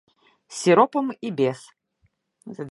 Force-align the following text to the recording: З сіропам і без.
З 0.47 0.55
сіропам 0.61 1.13
і 1.27 1.31
без. 1.43 1.59